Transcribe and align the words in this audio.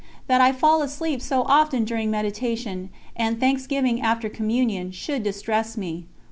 That 0.25 0.41
I 0.41 0.51
fall 0.51 0.81
asleep 0.81 1.21
so 1.21 1.43
often 1.43 1.85
during 1.85 2.09
meditation, 2.09 2.89
and 3.15 3.39
thanksgiving 3.39 4.01
after 4.01 4.29
Communion, 4.29 4.89
should 4.91 5.21
distress 5.21 5.77
me. 5.77 6.05